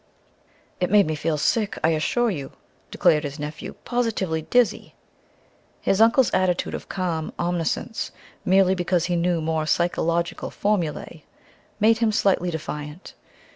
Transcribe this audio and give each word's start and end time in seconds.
"It 0.79 0.89
made 0.89 1.05
me 1.05 1.13
feel 1.13 1.37
sick, 1.37 1.77
I 1.83 1.89
assure 1.89 2.31
you," 2.31 2.53
declared 2.89 3.23
his 3.23 3.37
nephew, 3.37 3.75
"positively 3.85 4.41
dizzy!" 4.41 4.95
His 5.79 6.01
uncle's 6.01 6.31
attitude 6.33 6.73
of 6.73 6.89
calm 6.89 7.31
omniscience, 7.37 8.09
merely 8.43 8.73
because 8.73 9.05
he 9.05 9.15
knew 9.15 9.41
more 9.41 9.67
psychological 9.67 10.49
formulae, 10.49 11.23
made 11.79 11.99
him 11.99 12.11
slightly 12.11 12.49
defiant. 12.49 13.13